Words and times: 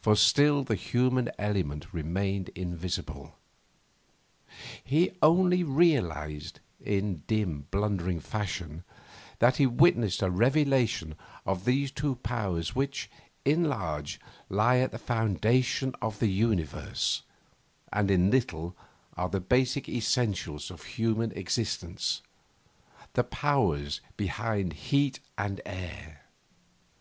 For 0.00 0.14
still 0.14 0.62
the 0.62 0.76
human 0.76 1.28
element 1.40 1.92
remained 1.92 2.50
invisible. 2.50 3.34
He 4.84 5.18
only 5.20 5.64
realised 5.64 6.60
in 6.80 7.24
dim, 7.26 7.66
blundering 7.72 8.20
fashion 8.20 8.84
that 9.40 9.56
he 9.56 9.66
witnessed 9.66 10.22
a 10.22 10.30
revelation 10.30 11.16
of 11.44 11.64
those 11.64 11.90
two 11.90 12.14
powers 12.14 12.76
which, 12.76 13.10
in 13.44 13.64
large, 13.64 14.20
lie 14.48 14.76
at 14.76 14.92
the 14.92 15.00
foundations 15.00 15.94
of 16.00 16.20
the 16.20 16.28
Universe, 16.30 17.22
and, 17.92 18.08
in 18.08 18.30
little, 18.30 18.76
are 19.16 19.28
the 19.28 19.40
basic 19.40 19.88
essentials 19.88 20.70
of 20.70 20.84
human 20.84 21.32
existence 21.32 22.22
the 23.14 23.24
powers 23.24 24.00
behind 24.16 24.74
heat 24.74 25.18
and 25.36 25.60
air. 25.66 26.22